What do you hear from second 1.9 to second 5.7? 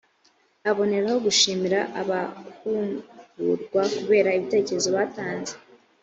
abahugurwa kubera ibitekerezo batanze